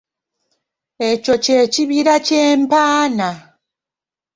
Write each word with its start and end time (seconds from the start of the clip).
Ekyo 1.09 1.33
ky’ekibira 1.43 2.15
kye 2.25 2.43
mpaana. 2.61 3.29